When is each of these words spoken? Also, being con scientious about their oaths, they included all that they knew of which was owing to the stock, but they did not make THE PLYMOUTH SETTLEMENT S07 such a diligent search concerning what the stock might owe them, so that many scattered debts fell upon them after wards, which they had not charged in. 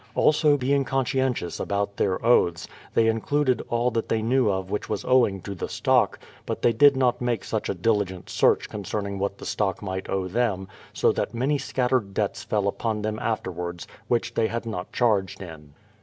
Also, 0.15 0.57
being 0.57 0.83
con 0.83 1.05
scientious 1.05 1.59
about 1.59 1.97
their 1.97 2.25
oaths, 2.25 2.67
they 2.95 3.05
included 3.05 3.61
all 3.69 3.91
that 3.91 4.09
they 4.09 4.19
knew 4.19 4.49
of 4.49 4.71
which 4.71 4.89
was 4.89 5.05
owing 5.05 5.39
to 5.41 5.53
the 5.53 5.69
stock, 5.69 6.17
but 6.47 6.63
they 6.63 6.73
did 6.73 6.97
not 6.97 7.21
make 7.21 7.41
THE 7.41 7.49
PLYMOUTH 7.49 7.65
SETTLEMENT 7.65 7.65
S07 7.67 7.67
such 7.67 7.69
a 7.69 7.79
diligent 7.79 8.29
search 8.31 8.67
concerning 8.69 9.19
what 9.19 9.37
the 9.37 9.45
stock 9.45 9.83
might 9.83 10.09
owe 10.09 10.27
them, 10.27 10.67
so 10.91 11.11
that 11.11 11.35
many 11.35 11.59
scattered 11.59 12.15
debts 12.15 12.41
fell 12.43 12.67
upon 12.67 13.03
them 13.03 13.19
after 13.19 13.51
wards, 13.51 13.85
which 14.07 14.33
they 14.33 14.47
had 14.47 14.65
not 14.65 14.91
charged 14.91 15.39
in. 15.39 15.75